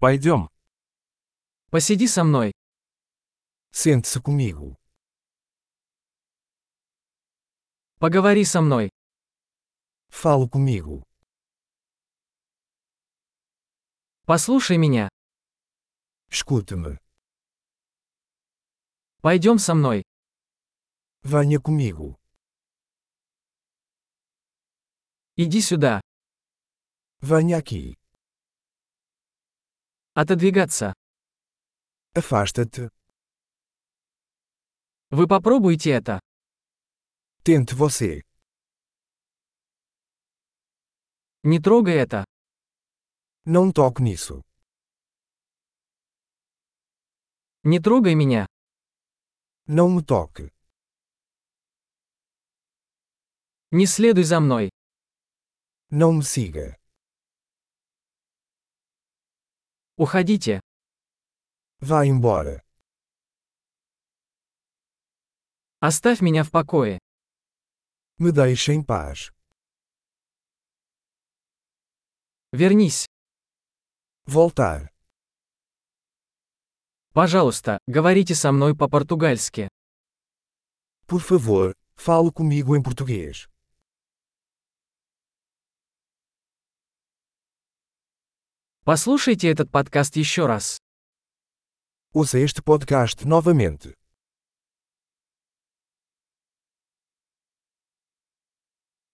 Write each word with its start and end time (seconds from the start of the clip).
Пойдем. 0.00 0.48
Посиди 1.70 2.06
со 2.06 2.22
мной. 2.22 2.52
Sente-se 3.72 4.20
comigo. 4.22 4.76
Поговори 7.98 8.44
со 8.44 8.60
мной. 8.60 8.90
Fale 10.08 10.48
comigo. 10.48 11.02
Послушай 14.24 14.76
меня. 14.78 15.08
Escute-me. 16.30 16.98
Пойдем 19.20 19.58
со 19.58 19.74
мной. 19.74 20.04
Venha 21.24 21.60
comigo. 21.60 22.16
Иди 25.34 25.60
сюда. 25.60 26.00
Venha 27.20 27.56
aqui. 27.58 27.98
Отодвигаться. 30.20 30.94
Afasta-te. 32.12 32.90
Вы 35.10 35.28
попробуйте 35.28 35.90
это. 35.90 36.18
Tente 37.44 37.76
você. 37.76 38.24
Не 41.44 41.60
трогай 41.60 41.94
это. 41.94 42.24
Não 43.44 43.70
toque 43.72 44.02
nisso. 44.02 44.42
Не 47.62 47.78
трогай 47.78 48.16
меня. 48.16 48.48
Não 49.68 49.88
me 49.88 50.02
toque. 50.02 50.50
Не 53.70 53.86
следуй 53.86 54.24
за 54.24 54.40
мной. 54.40 54.70
Não 55.90 56.12
me 56.12 56.24
siga. 56.24 56.76
Уходите. 59.98 60.60
Vá 61.80 62.06
embora. 62.06 62.62
Оставь 65.80 66.20
меня 66.20 66.44
в 66.44 66.52
покое. 66.52 67.00
Me 68.20 68.30
deixe 68.30 68.72
em 68.72 68.80
paz. 68.80 69.32
Вернись. 72.52 73.06
Voltar. 74.24 74.88
Пожалуйста, 77.12 77.80
говорите 77.88 78.36
со 78.36 78.52
мной 78.52 78.76
по-португальски. 78.76 79.68
Por 81.08 81.20
favor, 81.20 81.74
fale 81.96 82.30
comigo 82.30 82.76
em 82.76 82.82
português. 82.84 83.48
Послушайте 88.88 89.50
этот 89.50 89.70
подкаст 89.70 90.16
еще 90.16 90.46
раз. 90.46 90.78
Ouça 92.14 92.38
este 92.38 92.62
podcast 92.62 93.26
novamente. 93.26 93.97